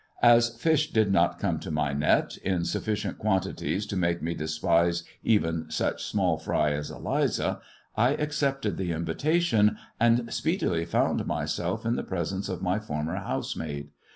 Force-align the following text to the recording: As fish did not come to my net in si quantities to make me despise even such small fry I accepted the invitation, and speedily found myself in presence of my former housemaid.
As 0.23 0.57
fish 0.57 0.89
did 0.89 1.11
not 1.11 1.37
come 1.37 1.59
to 1.59 1.69
my 1.69 1.93
net 1.93 2.35
in 2.37 2.65
si 2.65 2.79
quantities 3.11 3.85
to 3.85 3.95
make 3.95 4.19
me 4.19 4.33
despise 4.33 5.03
even 5.21 5.69
such 5.69 6.03
small 6.05 6.39
fry 6.39 6.75
I 7.95 8.09
accepted 8.15 8.77
the 8.77 8.93
invitation, 8.93 9.77
and 9.99 10.33
speedily 10.33 10.85
found 10.85 11.27
myself 11.27 11.85
in 11.85 12.03
presence 12.03 12.49
of 12.49 12.63
my 12.63 12.79
former 12.79 13.17
housemaid. 13.17 13.89